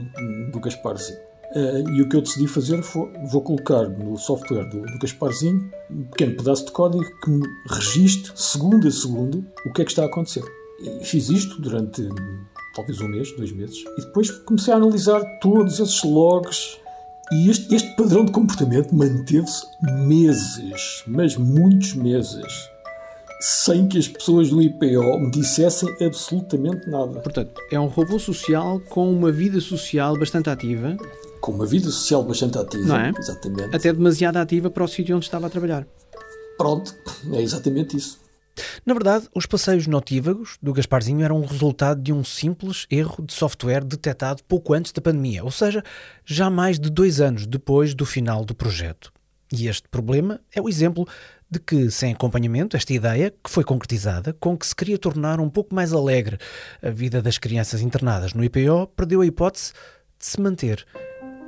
do 0.52 0.60
Gasparzinho. 0.60 1.27
Uh, 1.54 1.88
e 1.90 2.02
o 2.02 2.08
que 2.08 2.16
eu 2.16 2.20
decidi 2.20 2.46
fazer 2.46 2.82
foi 2.82 3.10
vou 3.30 3.40
colocar 3.40 3.88
no 3.88 4.18
software 4.18 4.68
do, 4.68 4.82
do 4.82 4.98
Gasparzinho 4.98 5.70
um 5.90 6.04
pequeno 6.04 6.36
pedaço 6.36 6.66
de 6.66 6.72
código 6.72 7.04
que 7.22 7.30
me 7.30 7.46
registre 7.70 8.32
segundo 8.34 8.86
a 8.86 8.90
segundo 8.90 9.46
o 9.64 9.72
que 9.72 9.80
é 9.80 9.84
que 9.84 9.90
está 9.90 10.02
a 10.02 10.06
acontecer. 10.06 10.44
E 10.80 11.04
fiz 11.04 11.30
isto 11.30 11.60
durante 11.60 12.06
talvez 12.74 13.00
um 13.00 13.08
mês, 13.08 13.32
dois 13.32 13.50
meses, 13.50 13.82
e 13.96 14.02
depois 14.02 14.30
comecei 14.30 14.74
a 14.74 14.76
analisar 14.76 15.20
todos 15.40 15.80
esses 15.80 16.02
logs 16.04 16.78
e 17.32 17.50
este, 17.50 17.74
este 17.74 17.96
padrão 17.96 18.24
de 18.24 18.32
comportamento 18.32 18.94
manteve-se 18.94 19.66
meses, 20.06 21.02
mas 21.06 21.36
muitos 21.36 21.94
meses, 21.94 22.70
sem 23.40 23.88
que 23.88 23.98
as 23.98 24.06
pessoas 24.06 24.50
do 24.50 24.62
IPO 24.62 25.18
me 25.18 25.30
dissessem 25.30 25.88
absolutamente 26.04 26.88
nada. 26.88 27.20
Portanto, 27.20 27.60
é 27.70 27.80
um 27.80 27.86
robô 27.86 28.18
social 28.18 28.80
com 28.88 29.10
uma 29.10 29.32
vida 29.32 29.60
social 29.60 30.18
bastante 30.18 30.48
ativa 30.48 30.96
com 31.40 31.52
uma 31.52 31.66
vida 31.66 31.86
social 31.86 32.22
bastante 32.24 32.58
ativa. 32.58 32.86
Não 32.86 32.96
é? 32.96 33.12
Exatamente. 33.16 33.74
Até 33.74 33.92
demasiado 33.92 34.36
ativa 34.36 34.70
para 34.70 34.84
o 34.84 34.88
sítio 34.88 35.16
onde 35.16 35.24
estava 35.24 35.46
a 35.46 35.50
trabalhar. 35.50 35.86
Pronto, 36.56 36.94
é 37.32 37.40
exatamente 37.40 37.96
isso. 37.96 38.18
Na 38.84 38.92
verdade, 38.92 39.28
os 39.34 39.46
passeios 39.46 39.86
notívagos 39.86 40.58
do 40.60 40.72
Gasparzinho 40.72 41.24
eram 41.24 41.40
o 41.40 41.46
resultado 41.46 42.02
de 42.02 42.12
um 42.12 42.24
simples 42.24 42.86
erro 42.90 43.24
de 43.24 43.32
software 43.32 43.84
detectado 43.84 44.42
pouco 44.44 44.74
antes 44.74 44.92
da 44.92 45.00
pandemia, 45.00 45.44
ou 45.44 45.50
seja, 45.50 45.82
já 46.24 46.50
mais 46.50 46.78
de 46.78 46.90
dois 46.90 47.20
anos 47.20 47.46
depois 47.46 47.94
do 47.94 48.04
final 48.04 48.44
do 48.44 48.54
projeto. 48.54 49.12
E 49.52 49.68
este 49.68 49.88
problema 49.88 50.40
é 50.54 50.60
o 50.60 50.68
exemplo 50.68 51.06
de 51.50 51.58
que, 51.58 51.90
sem 51.90 52.12
acompanhamento, 52.12 52.76
esta 52.76 52.92
ideia, 52.92 53.32
que 53.42 53.50
foi 53.50 53.64
concretizada, 53.64 54.34
com 54.34 54.56
que 54.56 54.66
se 54.66 54.76
queria 54.76 54.98
tornar 54.98 55.40
um 55.40 55.48
pouco 55.48 55.74
mais 55.74 55.92
alegre 55.92 56.36
a 56.82 56.90
vida 56.90 57.22
das 57.22 57.38
crianças 57.38 57.80
internadas 57.80 58.34
no 58.34 58.44
IPO, 58.44 58.88
perdeu 58.94 59.22
a 59.22 59.26
hipótese 59.26 59.72
de 60.18 60.26
se 60.26 60.40
manter 60.40 60.84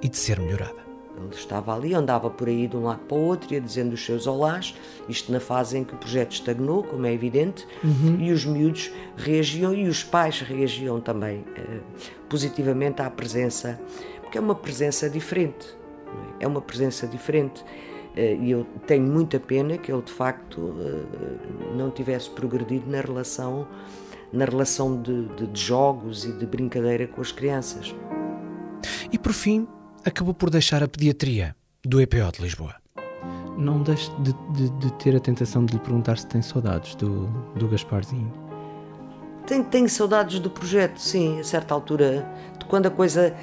e 0.02 0.08
de 0.08 0.16
ser 0.16 0.40
melhorada. 0.40 0.90
Ele 1.16 1.34
estava 1.34 1.74
ali, 1.74 1.92
andava 1.92 2.30
por 2.30 2.48
aí 2.48 2.66
de 2.66 2.76
um 2.76 2.84
lado 2.84 3.00
para 3.00 3.16
o 3.16 3.20
outro, 3.20 3.52
ia 3.52 3.60
dizendo 3.60 3.92
os 3.92 4.04
seus 4.04 4.26
olás, 4.26 4.74
isto 5.08 5.30
na 5.30 5.40
fase 5.40 5.76
em 5.76 5.84
que 5.84 5.94
o 5.94 5.98
projeto 5.98 6.32
estagnou, 6.32 6.82
como 6.82 7.06
é 7.06 7.12
evidente, 7.12 7.66
uhum. 7.84 8.16
e 8.18 8.32
os 8.32 8.44
miúdos 8.46 8.90
reagiam 9.16 9.74
e 9.74 9.86
os 9.86 10.02
pais 10.02 10.40
reagiam 10.40 11.00
também 11.00 11.44
eh, 11.56 11.80
positivamente 12.28 13.02
à 13.02 13.10
presença, 13.10 13.78
porque 14.22 14.38
é 14.38 14.40
uma 14.40 14.54
presença 14.54 15.10
diferente, 15.10 15.76
é? 16.38 16.44
é? 16.44 16.46
uma 16.46 16.62
presença 16.62 17.06
diferente. 17.06 17.62
Eh, 18.16 18.36
e 18.40 18.50
eu 18.50 18.66
tenho 18.86 19.04
muita 19.04 19.38
pena 19.38 19.76
que 19.76 19.92
ele 19.92 20.02
de 20.02 20.12
facto 20.12 20.74
eh, 20.80 21.74
não 21.76 21.90
tivesse 21.90 22.30
progredido 22.30 22.90
na 22.90 23.00
relação, 23.00 23.68
na 24.32 24.46
relação 24.46 25.00
de, 25.00 25.26
de, 25.28 25.46
de 25.48 25.60
jogos 25.60 26.24
e 26.24 26.32
de 26.32 26.46
brincadeira 26.46 27.06
com 27.06 27.20
as 27.20 27.30
crianças. 27.30 27.94
E 29.12 29.18
por 29.18 29.32
fim, 29.32 29.68
acabou 30.04 30.34
por 30.34 30.50
deixar 30.50 30.82
a 30.82 30.88
pediatria 30.88 31.54
do 31.84 32.00
EPO 32.00 32.32
de 32.32 32.42
Lisboa. 32.42 32.74
Não 33.56 33.82
deixe 33.82 34.10
de, 34.20 34.32
de, 34.54 34.70
de, 34.78 34.92
ter 34.94 35.14
a 35.14 35.20
tentação 35.20 35.64
de 35.64 35.74
lhe 35.74 35.78
perguntar 35.78 36.16
se 36.16 36.26
tem 36.26 36.40
saudades 36.40 36.94
do, 36.94 37.26
do 37.56 37.68
Gasparzinho. 37.68 38.32
Tenho, 39.46 39.64
tenho 39.64 39.88
saudades 39.88 40.38
do 40.38 40.48
projeto, 40.48 40.98
sim, 40.98 41.40
a 41.40 41.44
certa 41.44 41.74
altura. 41.74 42.26
De 42.58 42.64
quando 42.64 42.86
a 42.86 42.90
coisa. 42.90 43.34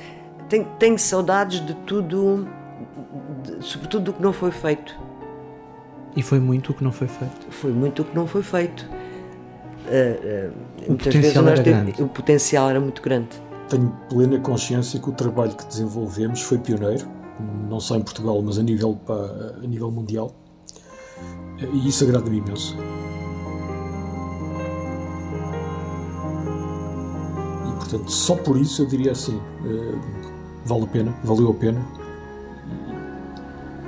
Tenho, 0.49 0.65
tenho 0.79 0.97
saudades 0.97 1.63
de 1.65 1.73
tudo, 1.73 2.47
de, 3.43 3.63
sobretudo 3.63 4.05
do 4.05 4.13
que 4.13 4.21
não 4.21 4.33
foi 4.33 4.51
feito. 4.51 4.97
E 6.15 6.23
foi 6.23 6.39
muito 6.39 6.71
o 6.71 6.73
que 6.73 6.83
não 6.83 6.91
foi 6.91 7.07
feito? 7.07 7.51
Foi 7.51 7.71
muito 7.71 8.01
o 8.01 8.05
que 8.05 8.15
não 8.15 8.25
foi 8.25 8.41
feito. 8.41 8.89
Uh, 9.87 10.89
uh, 10.89 10.93
o 10.93 10.97
potencial 10.97 11.47
era 11.47 11.61
grande. 11.61 12.01
O 12.01 12.07
potencial 12.07 12.69
era 12.69 12.79
muito 12.79 13.01
grande. 13.01 13.46
Tenho 13.69 13.91
plena 14.09 14.39
consciência 14.39 14.99
que 14.99 15.09
o 15.09 15.11
trabalho 15.11 15.55
que 15.55 15.65
desenvolvemos 15.65 16.41
foi 16.41 16.57
pioneiro, 16.57 17.07
não 17.69 17.79
só 17.79 17.97
em 17.97 18.01
Portugal, 18.01 18.41
mas 18.41 18.57
a 18.57 18.63
nível, 18.63 18.99
a 19.61 19.67
nível 19.67 19.91
mundial. 19.91 20.33
E 21.73 21.87
isso 21.87 22.03
agrada-me 22.05 22.37
imenso. 22.37 22.75
E 27.67 27.75
portanto, 27.75 28.09
só 28.09 28.35
por 28.35 28.57
isso 28.57 28.83
eu 28.83 28.87
diria 28.87 29.11
assim: 29.11 29.35
uh, 29.35 29.99
vale 30.65 30.83
a 30.83 30.87
pena, 30.87 31.15
valeu 31.23 31.49
a 31.49 31.53
pena. 31.53 31.85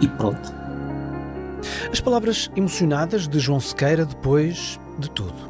E 0.02 0.08
pronto. 0.08 0.54
As 1.92 2.00
palavras 2.00 2.50
emocionadas 2.56 3.28
de 3.28 3.40
João 3.40 3.60
Sequeira 3.60 4.06
depois 4.06 4.80
de 4.98 5.10
tudo. 5.10 5.49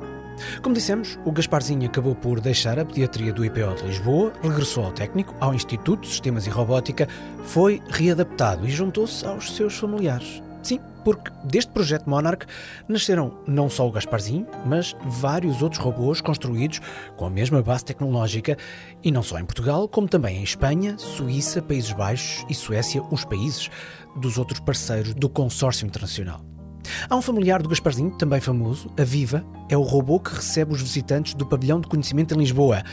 Como 0.62 0.76
dissemos, 0.76 1.18
o 1.26 1.32
Gasparzinho 1.32 1.88
acabou 1.88 2.16
por 2.16 2.40
deixar 2.40 2.80
a 2.80 2.86
pediatria 2.86 3.34
do 3.34 3.46
IPO 3.46 3.76
de 3.76 3.88
Lisboa, 3.88 4.34
regressou 4.42 4.86
ao 4.86 4.92
técnico, 4.92 5.36
ao 5.40 5.54
Instituto 5.54 6.02
de 6.02 6.08
Sistemas 6.08 6.46
e 6.48 6.50
Robótica, 6.50 7.08
foi 7.44 7.82
readaptado 7.90 8.68
e 8.68 8.72
juntou-se 8.72 9.26
aos 9.26 9.56
seus 9.56 9.76
familiares. 9.78 10.42
Sim, 10.62 10.80
porque 11.04 11.32
deste 11.46 11.72
projeto 11.72 12.10
Monarch 12.10 12.46
nasceram 12.88 13.40
não 13.48 13.70
só 13.70 13.88
o 13.88 13.92
Gasparzinho, 13.92 14.46
mas 14.66 14.96
vários 15.06 15.62
outros 15.62 15.82
robôs 15.82 16.22
construídos 16.22 16.82
com 17.16 17.26
a 17.26 17.30
mesma 17.30 17.62
base 17.62 17.86
tecnológica, 17.86 18.58
e 19.04 19.12
não 19.12 19.24
só 19.24 19.40
em 19.40 19.46
Portugal, 19.46 19.88
como 19.88 20.08
também 20.08 20.38
em 20.38 20.44
Espanha, 20.44 20.98
Suíça, 20.98 21.62
Países 21.62 21.94
Baixos 21.94 22.46
e 22.50 22.54
Suécia, 22.54 23.02
os 23.10 23.24
países 23.24 23.70
dos 24.18 24.38
outros 24.38 24.60
parceiros 24.60 25.14
do 25.14 25.30
consórcio 25.30 25.88
internacional. 25.88 26.42
Há 27.10 27.16
um 27.16 27.22
familiar 27.22 27.62
do 27.62 27.70
Gasparzinho, 27.70 28.12
também 28.12 28.40
famoso, 28.40 28.90
a 28.98 29.04
Viva, 29.04 29.46
é 29.70 29.78
o 29.78 29.82
robô 29.82 30.20
que 30.20 30.34
recebe 30.34 30.74
os 30.74 30.82
visitantes 30.82 31.34
do 31.34 31.46
Pavilhão 31.46 31.80
de 31.80 31.88
Conhecimento 31.88 32.34
em 32.34 32.38
Lisboa 32.38 32.84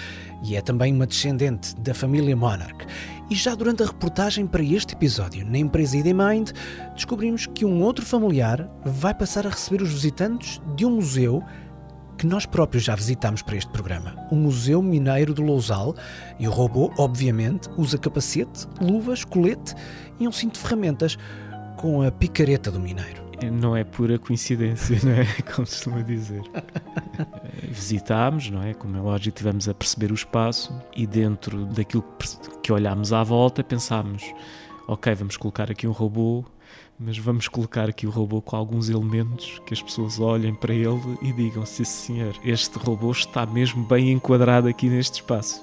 e 0.43 0.57
é 0.57 0.61
também 0.61 0.93
uma 0.93 1.07
descendente 1.07 1.75
da 1.77 1.95
família 1.95 2.37
Monarch. 2.37 2.87
E 3.31 3.35
já 3.35 3.55
durante 3.55 3.83
a 3.83 3.87
reportagem 3.87 4.47
para 4.47 4.63
este 4.63 4.95
episódio 4.95 5.45
na 5.45 5.59
empresa 5.59 5.97
ID 5.97 6.07
Mind, 6.07 6.51
descobrimos 6.95 7.47
que 7.47 7.65
um 7.65 7.83
outro 7.83 8.05
familiar 8.05 8.69
vai 8.85 9.15
passar 9.15 9.47
a 9.47 9.51
receber 9.51 9.83
os 9.83 9.93
visitantes 9.93 10.61
de 10.77 10.85
um 10.85 10.97
museu 10.97 11.43
que 12.17 12.27
nós 12.27 12.47
próprios 12.47 12.85
já 12.85 12.95
visitámos 12.95 13.43
para 13.43 13.57
este 13.57 13.71
programa, 13.71 14.17
o 14.31 14.35
Museu 14.35 14.81
Mineiro 14.81 15.35
do 15.35 15.43
Lousal, 15.43 15.95
e 16.39 16.49
o 16.49 16.51
robô, 16.51 16.91
obviamente, 16.97 17.69
usa 17.77 17.99
capacete, 17.99 18.67
luvas, 18.81 19.23
colete 19.23 19.75
e 20.19 20.27
um 20.27 20.33
cinto 20.33 20.55
de 20.55 20.61
ferramentas 20.61 21.19
com 21.77 22.01
a 22.01 22.11
picareta 22.11 22.71
do 22.71 22.81
mineiro 22.81 23.26
não 23.53 23.77
é 23.77 23.85
pura 23.85 24.19
coincidência, 24.19 24.99
não 25.05 25.13
é? 25.13 25.25
Como 25.43 25.67
se 25.67 25.77
costuma 25.77 26.03
dizer. 26.03 26.43
Visitámos, 27.63 28.51
não 28.51 28.63
é? 28.63 28.75
Como 28.75 28.97
é 28.97 29.01
lógico, 29.01 29.37
tivemos 29.37 29.69
a 29.69 29.75
perceber 29.75 30.11
o 30.11 30.15
espaço 30.15 30.75
e 30.97 31.07
dentro 31.07 31.67
daquilo 31.67 32.05
que 32.63 32.73
olhámos 32.73 33.13
à 33.13 33.23
volta 33.23 33.63
pensámos: 33.63 34.23
ok, 34.87 35.15
vamos 35.15 35.37
colocar 35.37 35.71
aqui 35.71 35.87
um 35.87 35.93
robô, 35.93 36.45
mas 36.99 37.19
vamos 37.19 37.49
colocar 37.49 37.89
aqui 37.89 38.07
o 38.07 38.11
robô 38.11 38.41
com 38.41 38.57
alguns 38.57 38.89
elementos 38.89 39.61
que 39.67 39.75
as 39.75 39.83
pessoas 39.83 40.19
olhem 40.19 40.55
para 40.55 40.75
ele 40.75 41.19
e 41.23 41.33
digam: 41.33 41.67
sim, 41.67 41.85
senhor, 41.85 42.35
este 42.45 42.79
robô 42.79 43.11
está 43.13 43.45
mesmo 43.45 43.85
bem 43.85 44.13
enquadrado 44.13 44.69
aqui 44.69 44.89
neste 44.89 45.21
espaço 45.21 45.63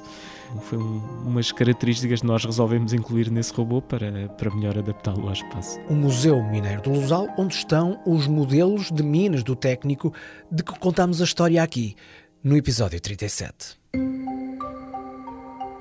foi 0.62 0.78
um, 0.78 1.02
umas 1.26 1.52
características 1.52 2.22
que 2.22 2.28
nós 2.28 2.44
resolvemos 2.46 2.94
incluir 2.94 3.30
nesse 3.30 3.54
robô 3.54 3.82
para, 3.82 4.30
para 4.30 4.54
melhor 4.54 4.78
adaptá-lo 4.78 5.28
ao 5.28 5.34
espaço. 5.34 5.80
O 5.90 5.94
Museu 5.94 6.44
Mineiro 6.44 6.82
do 6.82 6.92
Lusal, 6.92 7.28
onde 7.38 7.56
estão 7.56 8.00
os 8.06 8.28
modelos 8.28 8.92
de 8.92 9.04
minas 9.04 9.44
do 9.44 9.56
técnico 9.56 10.14
de 10.52 10.64
que 10.64 10.78
contamos 10.80 11.22
a 11.22 11.24
história 11.24 11.62
aqui, 11.62 11.96
no 12.44 12.58
episódio 12.58 13.00
37. 13.00 13.84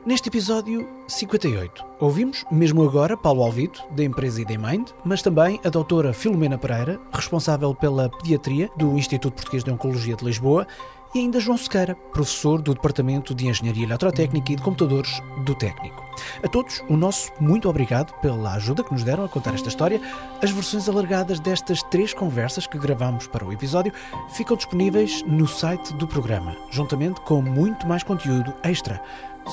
Neste 0.04 0.28
episódio 0.28 0.88
58, 1.06 1.84
ouvimos, 2.00 2.44
mesmo 2.50 2.82
agora, 2.82 3.16
Paulo 3.16 3.44
Alvito, 3.44 3.80
da 3.92 4.02
empresa 4.02 4.42
IDMind, 4.42 4.90
mas 5.04 5.22
também 5.22 5.60
a 5.64 5.68
doutora 5.68 6.12
Filomena 6.12 6.58
Pereira, 6.58 7.00
responsável 7.12 7.72
pela 7.72 8.08
pediatria 8.08 8.68
do 8.76 8.98
Instituto 8.98 9.34
Português 9.34 9.62
de 9.62 9.70
Oncologia 9.70 10.16
de 10.16 10.24
Lisboa, 10.24 10.66
e 11.14 11.18
ainda 11.18 11.40
João 11.40 11.58
Sequeira, 11.58 11.94
professor 11.94 12.62
do 12.62 12.72
Departamento 12.74 13.34
de 13.34 13.46
Engenharia 13.46 13.84
Eletrotécnica 13.84 14.52
e 14.52 14.56
de 14.56 14.62
Computadores 14.62 15.22
do 15.44 15.54
Técnico. 15.54 16.02
A 16.42 16.48
todos, 16.48 16.82
o 16.88 16.96
nosso 16.96 17.30
muito 17.38 17.68
obrigado 17.68 18.18
pela 18.20 18.54
ajuda 18.54 18.82
que 18.82 18.92
nos 18.92 19.04
deram 19.04 19.24
a 19.24 19.28
contar 19.28 19.52
esta 19.54 19.68
história. 19.68 20.00
As 20.42 20.50
versões 20.50 20.88
alargadas 20.88 21.38
destas 21.38 21.82
três 21.84 22.12
conversas 22.14 22.66
que 22.66 22.78
gravamos 22.78 23.26
para 23.26 23.44
o 23.44 23.52
episódio 23.52 23.92
ficam 24.30 24.56
disponíveis 24.56 25.22
no 25.24 25.46
site 25.46 25.92
do 25.94 26.08
programa, 26.08 26.56
juntamente 26.70 27.20
com 27.20 27.42
muito 27.42 27.86
mais 27.86 28.02
conteúdo 28.02 28.54
extra 28.62 29.02